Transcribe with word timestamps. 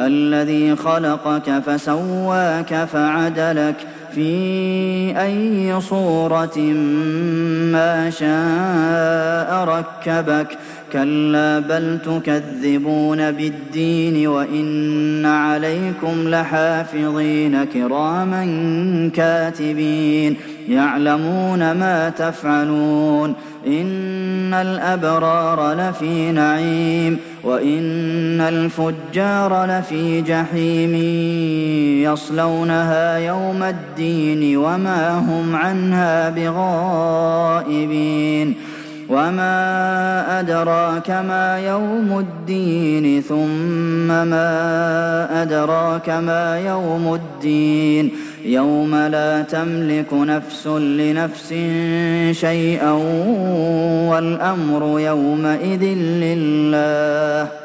الذي 0.00 0.76
خلقك 0.76 1.62
فسواك 1.66 2.74
فعدلك 2.92 3.74
في 4.14 5.20
أي 5.20 5.80
صورة 5.80 6.58
ما 7.72 8.10
شاء 8.10 9.64
ركبك. 9.64 10.58
كلا 10.92 11.58
بل 11.58 11.98
تكذبون 12.04 13.30
بالدين 13.30 14.26
وإن 14.26 15.26
عليكم 15.26 16.28
لحافظين 16.28 17.64
كراما 17.64 18.44
كاتبين 19.14 20.36
يعلمون 20.68 21.72
ما 21.72 22.12
تفعلون. 22.18 23.34
إن 23.66 24.54
الأبرار 24.54 25.72
لفي 25.72 26.32
نعيم 26.32 27.18
وإن 27.44 28.40
الفجار 28.40 29.64
لفي 29.64 29.83
جحيم 30.26 30.94
يصلونها 32.02 33.16
يوم 33.16 33.62
الدين 33.62 34.56
وما 34.56 35.18
هم 35.18 35.56
عنها 35.56 36.30
بغائبين 36.30 37.94
وما 39.08 40.40
أدراك 40.40 41.10
ما 41.10 41.58
يوم 41.58 42.18
الدين 42.18 43.22
ثم 43.22 44.06
ما 44.06 45.42
أدراك 45.42 46.10
ما 46.10 46.58
يوم 46.66 47.14
الدين 47.14 48.10
يوم 48.44 48.94
لا 48.94 49.42
تملك 49.42 50.12
نفس 50.12 50.66
لنفس 50.66 51.54
شيئا 52.40 52.92
والأمر 54.10 55.00
يومئذ 55.00 55.84
لله 55.84 57.63